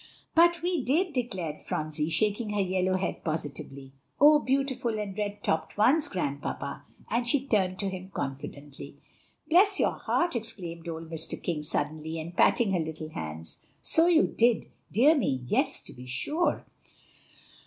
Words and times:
"But 0.33 0.63
we 0.63 0.83
did," 0.83 1.13
declared 1.13 1.61
Phronsie, 1.61 2.09
shaking 2.09 2.49
her 2.53 2.59
yellow 2.59 2.97
head 2.97 3.23
positively 3.23 3.93
"oh! 4.19 4.39
beautiful 4.39 4.95
red 4.95 5.43
topped 5.43 5.77
ones, 5.77 6.07
Grandpapa;" 6.07 6.83
and 7.11 7.27
she 7.27 7.45
turned 7.45 7.77
to 7.77 7.87
him 7.87 8.09
confidingly. 8.11 8.97
"Bless 9.47 9.79
your 9.79 9.91
heart!" 9.91 10.35
exclaimed 10.35 10.87
old 10.89 11.11
Mr. 11.11 11.39
King 11.39 11.61
suddenly, 11.61 12.19
and 12.19 12.35
patting 12.35 12.71
her 12.73 12.79
little 12.79 13.09
hands, 13.09 13.63
"so 13.83 14.07
you 14.07 14.23
did; 14.23 14.65
dear 14.91 15.15
me, 15.15 15.43
yes, 15.45 15.79
to 15.83 15.93
be 15.93 16.07
sure." 16.07 16.65